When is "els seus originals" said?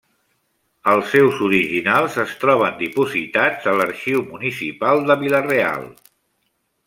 0.93-2.15